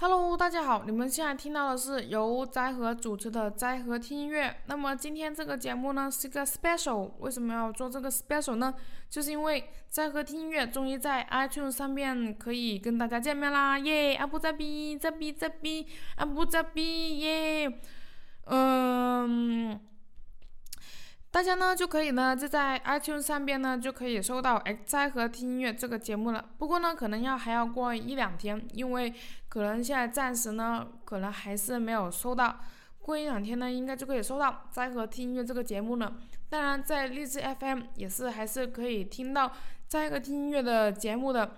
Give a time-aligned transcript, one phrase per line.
[0.00, 4.62] Hello，大家好，你们现在听到的是由斋和主持的斋和听音乐。
[4.66, 8.72] 那么今天这个节目呢是一个 special，为什么要做这个 special 呢？
[9.10, 14.14] 就是因为斋和听音乐终于在 iTunes 上面可以跟大家见面啦，耶！
[14.14, 15.84] 阿布扎比，扎比扎比，
[16.14, 17.80] 阿布扎比，耶！
[18.44, 19.80] 嗯。
[21.38, 26.44] 大家呢就可以呢就在 iTunes 上边呢就可以收到《X 在和听音乐》这个节目了。
[26.58, 29.14] 不过呢，可能要还要过一两天，因为
[29.48, 32.58] 可能现在暂时呢可能还是没有收到。
[32.98, 36.12] 过一两天呢，应该就可以收到《在和听音乐》这个节目了。
[36.48, 39.48] 当然，在荔枝 FM 也是还是可以听到
[39.86, 41.52] 《在和听音乐》的节目的。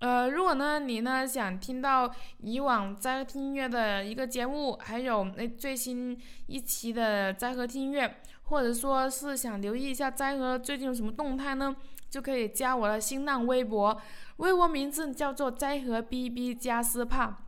[0.00, 8.16] 呃，如果呢你呢想听到以往在和听音乐的一个节目，还有那最新一期的在和听音乐。
[8.50, 11.74] 或者说是想留意一下斋和最近有什么动态呢？
[12.10, 13.96] 就可以加我的新浪微博，
[14.38, 17.44] 微博名字叫做斋和 BB 加斯帕。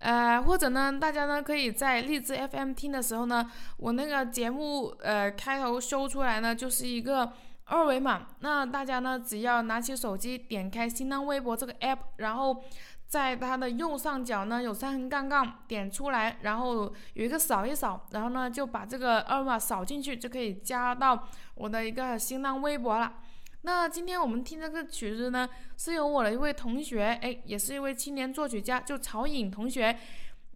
[0.00, 7.32] 呃，或者呢，大家呢可以在荔枝 FM 听的时候呢，我那个节目呃开头修出来呢就是一个
[7.64, 12.64] 二维码，那大家呢只要拿起手机点开新浪微博这个 app，然后。
[13.08, 23.14] 在它的右上角呢，有三横杠杠，点出来，然后有一个扫一扫，然后呢就把这个二维码扫进去，就可以加到我的一个新浪微博了。
[23.62, 29.98] 那今天我们听这个曲子呢，是由我的一位同学，哎，也是一位青年作曲家，就曹颖同学，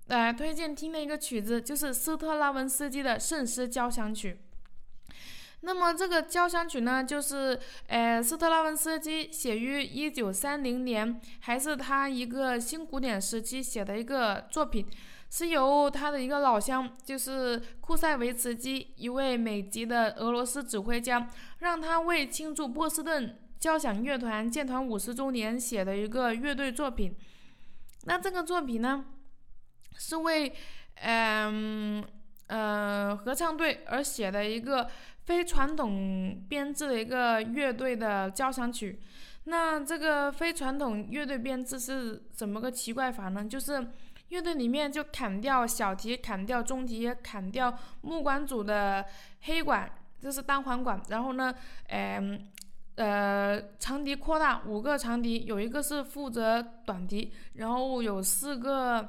[0.08, 4.34] 呃推荐听的一个曲子，就是斯特拉文斯基的《圣诗交响曲》。
[5.65, 14.85] 那么这个交响曲呢，就是呃斯特拉文斯基写于一九三零年，还是他一个新古典时期写的一个作品，
[15.31, 21.29] 是由他的一个老乡，就是库塞维茨基，一位美籍的俄罗斯指挥家，
[21.61, 27.17] 让他为庆祝波士顿交响乐团建团五十周年写的一个乐队作品。
[28.07, 29.05] 那这个作品呢，
[29.97, 30.53] 是为
[30.97, 32.05] 嗯
[32.49, 34.91] 呃合唱队而写的一个。
[35.25, 39.01] 非传统编制的一个乐队的交响曲，
[39.45, 43.45] 那这个非传统乐队编制是怎么个奇怪法呢？
[43.45, 43.87] 就是
[44.31, 49.05] 乐队里面就砍掉小提，砍掉中提，砍掉木管组的
[49.43, 49.89] 黑管，
[50.21, 51.01] 这是单簧管。
[51.09, 51.55] 然后呢，
[51.89, 52.49] 嗯，
[52.97, 59.09] 呃，长笛扩大五个长笛，有一个是负责短笛，然后有四个，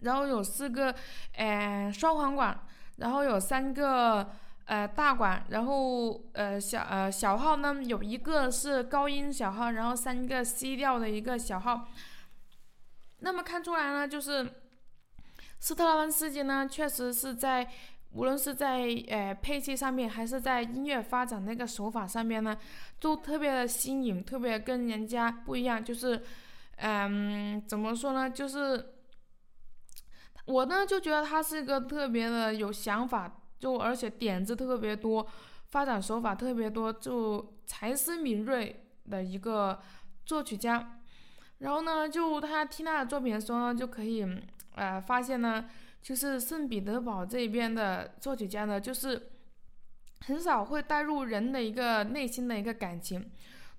[0.00, 0.92] 然后有四个，
[1.36, 2.60] 呃，双簧管，
[2.96, 4.28] 然后有三个。
[4.64, 11.88] 呃，大管，然后呃小呃小号呢，有一个是高音小号，然后三个 C 调的一个小号。
[13.18, 14.48] 那么看出来呢，就是
[15.58, 17.68] 斯特拉文斯基呢，确实是在
[18.12, 22.56] 无论是在呃配器上面，还是在音乐发展那个手法上面呢，
[23.00, 25.84] 都特别的新颖，特别跟人家不一样。
[25.84, 26.22] 就是
[26.76, 28.30] 嗯，怎么说呢？
[28.30, 28.94] 就是
[30.46, 33.40] 我呢就觉得他是一个特别的有想法。
[33.62, 35.24] 就而且点子特别多，
[35.68, 39.80] 发展手法特别多，就才思敏锐的一个
[40.26, 40.98] 作曲家。
[41.58, 44.26] 然后呢，就他听他的作品的时候呢，就可以
[44.74, 45.64] 呃发现呢，
[46.02, 49.30] 就是圣彼得堡这边的作曲家呢，就是
[50.22, 53.30] 很少会带入人的一个内心的一个感情，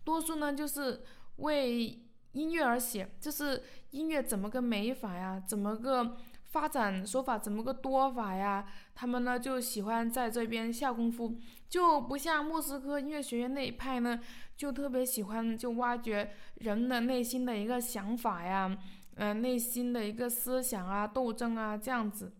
[0.06, 1.02] 多数呢就是
[1.40, 2.02] 为
[2.32, 6.16] 音乐而写，就是音乐怎么个美法呀，怎么个。
[6.54, 8.64] 发展手法怎么个多法呀？
[8.94, 11.36] 他们呢就喜欢在这边下功夫，
[11.68, 14.20] 就不像莫斯科音乐学院那一派呢，
[14.56, 18.78] 就特别喜欢就挖掘人的内心的一个想法呀，
[19.16, 22.32] 呃，内心的一个思想啊、斗争啊这样子。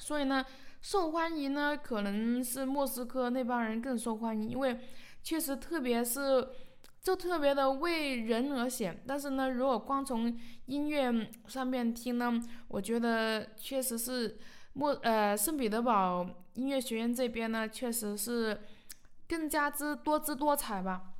[0.00, 0.44] 所以呢，
[0.82, 4.80] 受欢迎呢可能是莫斯科那帮人更受欢迎，因为
[5.22, 6.48] 确实特别是。
[7.00, 10.36] 就特别的为人而写，但是呢，如果光从
[10.66, 14.38] 音乐上面听呢，我觉得确实是
[14.74, 18.60] 莫呃圣彼得堡音乐学院这边呢，确实是
[19.26, 21.14] 更加之多姿多彩吧。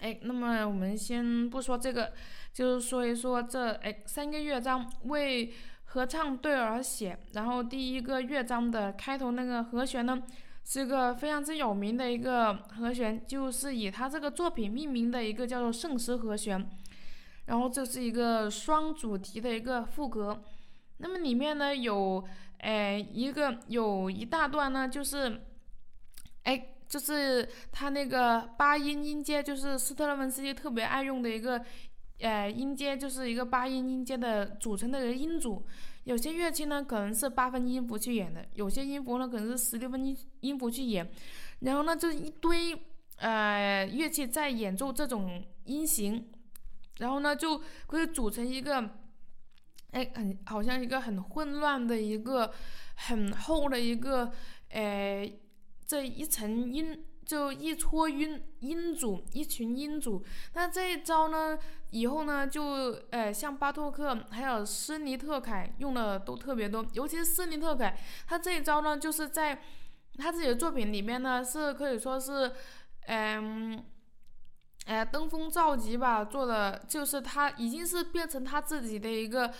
[0.00, 2.12] 哎，那么我们先不说这个，
[2.52, 5.52] 就是说一说这哎三个乐章为
[5.84, 10.22] 合唱队而写，然后第一个乐章的开头那个和弦呢。
[10.68, 16.68] 是一个非常之有名的一个和弦，就是以他这个作品命名的一个叫做圣诗和弦。
[17.44, 20.42] 然后这是一个双主题的一个副歌。
[20.96, 22.26] 那么里面呢有，
[22.58, 25.40] 哎，一个有一大段呢，就是，
[26.42, 31.64] 哎，就是他那个八音音阶，就是斯特拉文斯基特别爱用的一个，
[32.18, 35.64] 呃，音阶，就是一个八音音阶的组成的一个音组。
[36.06, 41.10] 有些乐器呢可能是八分音符去演的，有些音符呢可能是十六分音音符去演，
[41.58, 42.80] 然后呢就一堆
[43.16, 46.30] 呃乐器在演奏这种音型，
[46.98, 48.88] 然后呢就会组成一个
[49.90, 52.52] 哎，很好像一个很混乱的一个
[52.94, 54.30] 很厚的一个，
[54.68, 55.28] 呃，
[55.84, 60.24] 这一层音就一撮晕音组，一群音组。
[60.54, 61.58] 那这一招呢，
[61.90, 62.62] 以后呢就，
[63.10, 69.60] 呃，像巴托克还有施尼特凯用的都特别多，尤其是施尼特凯，他这一招呢就是在
[70.16, 72.52] 他自己的作品里面呢是可以说是，
[73.08, 73.84] 嗯。
[74.86, 79.52] 哎，登峰造极吧，做的就是他已经是变成他自己的一个，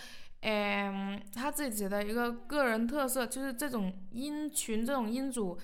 [0.43, 5.59] 嗯，他自己的一个个人特色，就是这种音群，这种音组，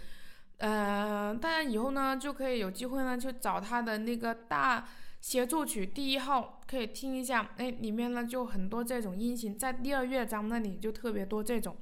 [0.63, 4.87] 呃，大家以后呢就可以有机会呢去找他的那个大
[5.21, 11.77] 协奏曲第一号，可以听一下，哎，里面呢就很多这种音型，在第二乐章那里就特别多这种，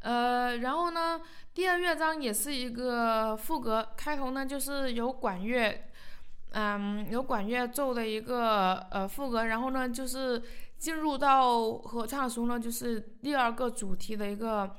[0.00, 1.20] 呃，然后呢，
[1.54, 5.84] 第二乐章也是一个副歌，开头呢就是有管乐。
[6.52, 10.42] 嗯，有管乐奏的一个呃副歌，然后呢，就是
[10.78, 14.74] 进入到合唱的时候呢，就是第二个主题的一个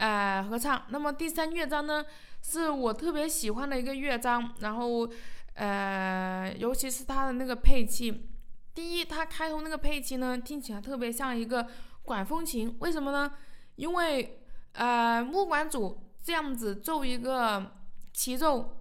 [0.00, 0.82] 呃合唱。
[0.88, 2.04] 那么第三乐章呢，
[2.42, 5.08] 是我特别喜欢的一个乐章，然后
[5.54, 8.28] 呃，尤其是它的那个配器。
[8.74, 11.66] 第一，它开头那个配器呢，听起来特别像一个
[12.02, 13.30] 管风琴，为什么呢？
[13.76, 14.42] 因为
[14.72, 17.72] 呃，木管组这样子奏一个
[18.12, 18.76] 齐奏，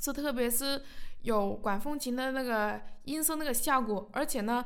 [0.00, 0.82] 是特别是。
[1.22, 4.64] 有管风琴的那个音色那个效果，而且呢，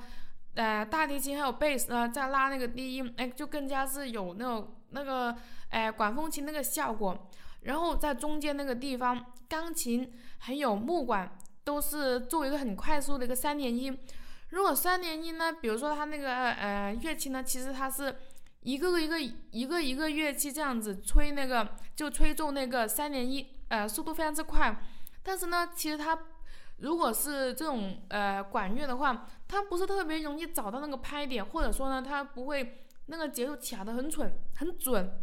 [0.57, 5.37] 呃，大提琴还有贝斯呢，在拉那个低音，哎，就更加是有那种那个，
[5.71, 7.29] 哎，管风琴那个效果。
[7.63, 13.99] 然后在中间那个地方，钢琴还有木管都是做一个很快速的一个三连音。
[14.49, 18.17] 如果三连音呢，比如说它那个呃乐器呢，其实它是
[18.63, 24.75] 一个个一个一个一个乐器这样子吹那个，就吹奏那个三连音，呃，速度非常之快。
[25.23, 26.19] 但是呢，其实它
[26.79, 35.21] 如果是这种呃管乐的话，它不是特别容易找到那个拍点，或者说呢，它不会那个节奏卡得很准很准。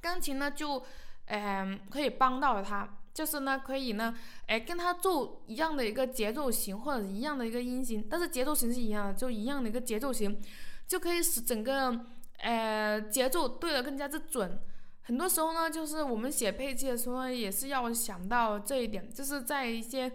[0.00, 0.84] 钢琴呢就，
[1.26, 4.14] 嗯，可以帮到了他，就是呢可以呢，
[4.46, 10.38] 哎，跟他奏一样的一个节奏型或者一样的一个音型，但是节奏型是一样的，就一样的一个节奏型，
[10.86, 12.04] 就可以使整个
[12.38, 14.60] 呃节奏对的更加之准。
[15.02, 20.12] 很多时候呢，就是我们写配器的时候也是要想到这一点，就是在一些。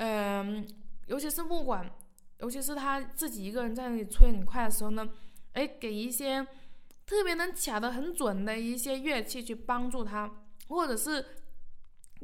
[0.00, 0.64] 嗯，
[1.06, 1.90] 尤其是木管，
[2.38, 5.08] 尤其是他自己一个人在那里吹很快的时候呢，
[5.58, 6.46] 哎，给一些
[7.04, 10.30] 特别能卡得很准的一些乐器去帮助他，
[10.68, 11.24] 或者是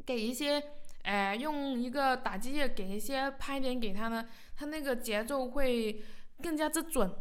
[0.05, 0.63] 给一些，
[1.03, 6.01] 哎，用一个打击乐给一些拍点给他呢，他那个节奏会
[6.41, 7.13] 更加之准。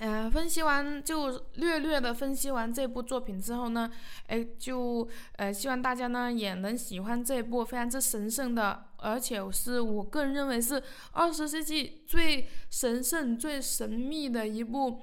[0.00, 3.90] 呃，分析完就略略的分析完这部作品之后呢，
[4.28, 10.80] 哎，就呃希望大家呢也能喜欢这部非常之神圣的，而且是我个人认为是
[11.10, 15.00] 二十世纪最神圣、最神秘的一部，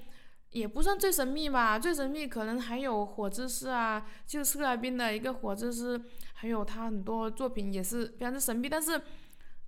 [0.51, 6.01] 也不算最神秘吧，最神秘可能还有火之诗啊，就斯莱宾的一个火之诗，
[6.35, 9.01] 还有他很多作品也是非常之神秘，但是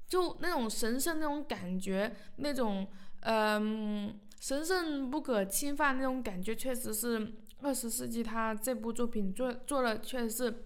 [0.07, 2.87] 就那种神圣那种感觉，那种
[3.23, 4.17] 嗯。
[4.47, 10.63] 神圣不可侵犯那种感觉，确实是二十世纪他这部作品做做的确实是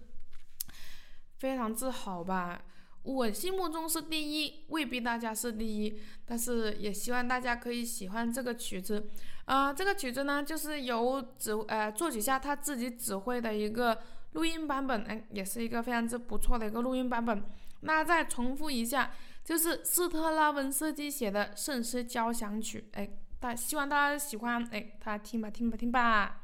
[1.38, 2.62] 非常之好吧。
[3.02, 9.10] 我心目中是第一，未必大家是第一，但是也希望大家可以喜欢这个曲子。
[9.46, 14.00] 啊，这个曲子呢，就是由指呃作曲家他自己指挥的一个
[14.34, 17.42] 录音版本，哎，也是一个非常之不错的一个录音版本。
[17.80, 19.12] 那再重复一下，
[19.44, 23.10] 就是斯特拉文斯基写的圣诗交响曲，哎。
[23.42, 26.42] 但希望大家喜欢哎大家听吧听吧听吧。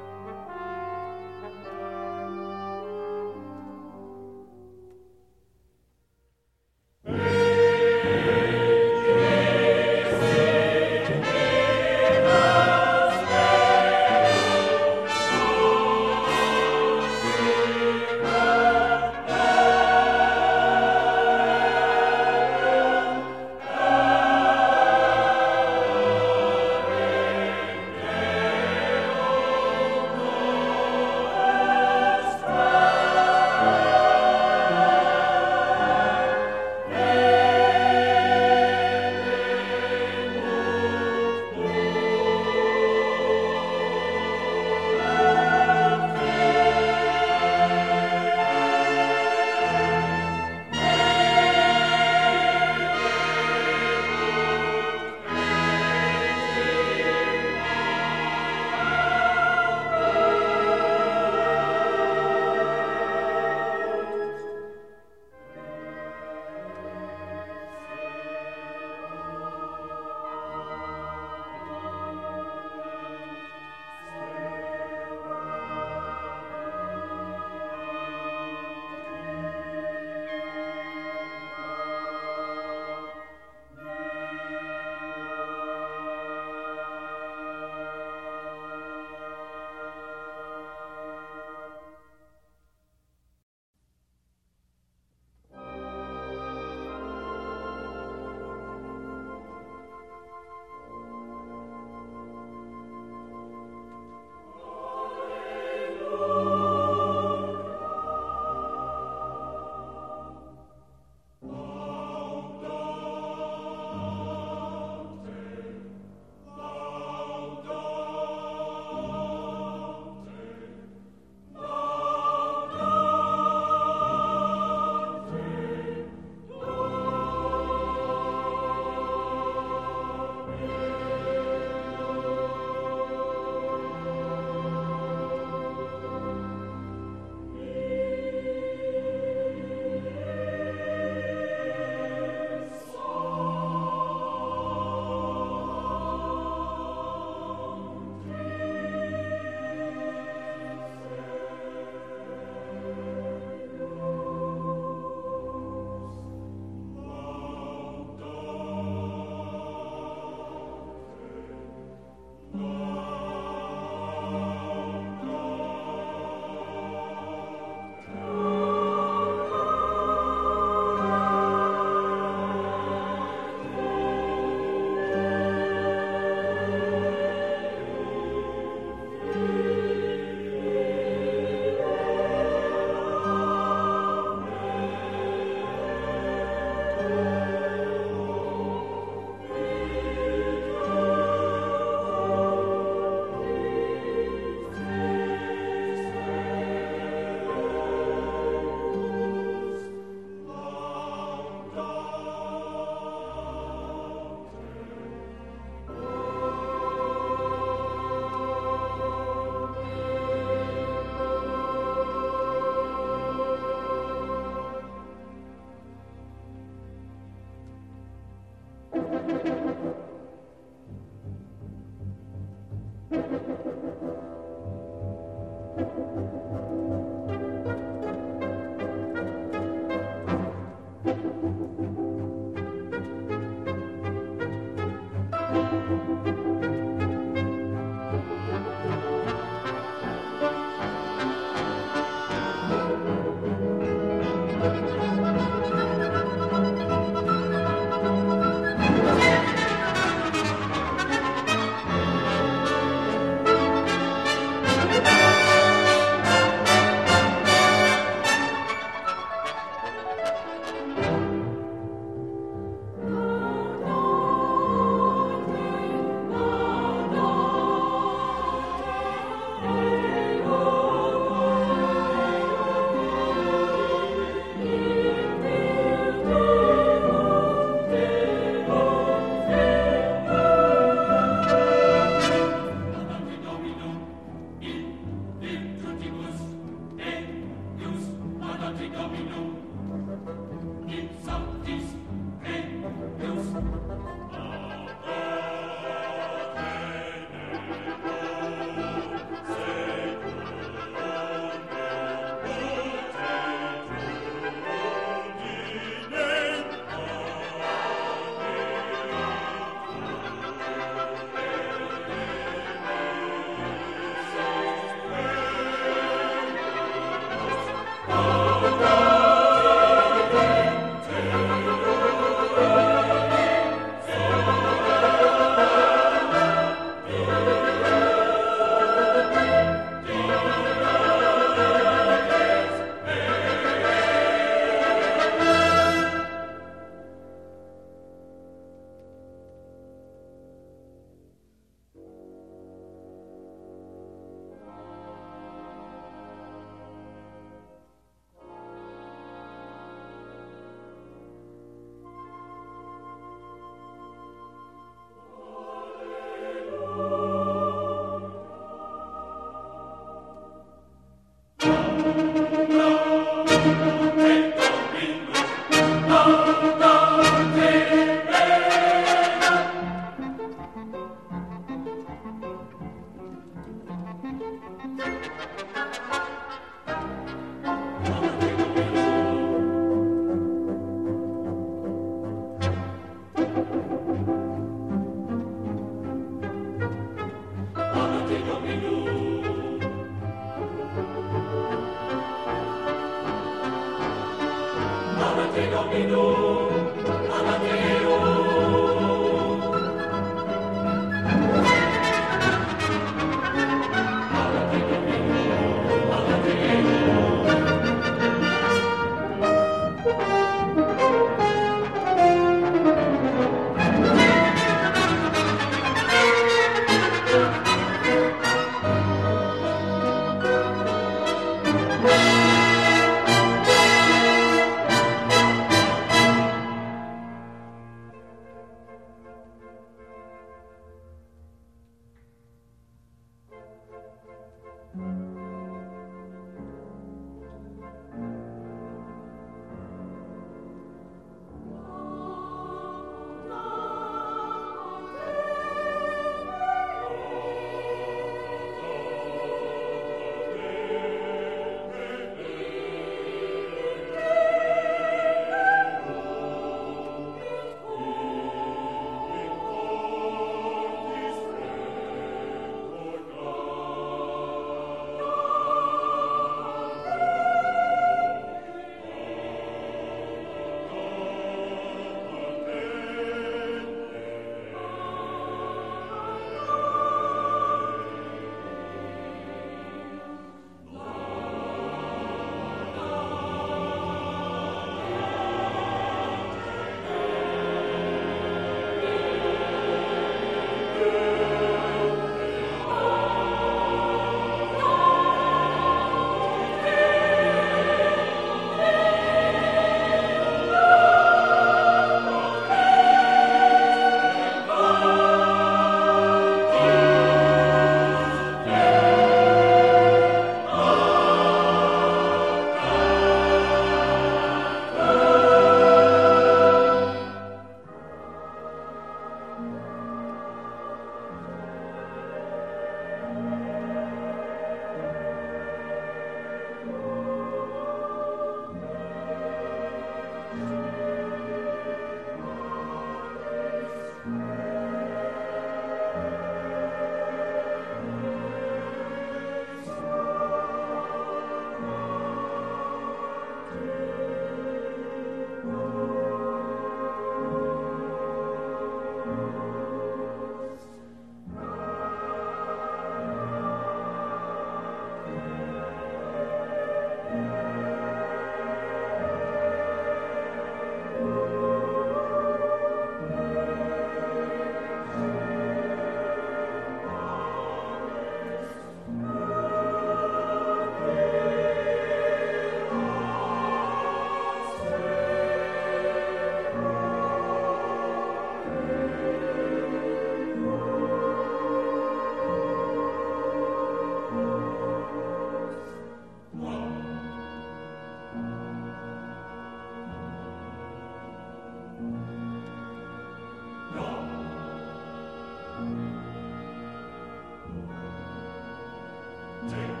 [599.69, 600.00] Take